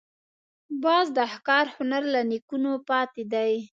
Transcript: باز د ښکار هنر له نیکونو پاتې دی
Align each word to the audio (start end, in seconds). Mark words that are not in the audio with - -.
باز 0.83 1.05
د 1.17 1.19
ښکار 1.33 1.65
هنر 1.75 2.03
له 2.13 2.21
نیکونو 2.31 2.71
پاتې 2.89 3.23
دی 3.33 3.53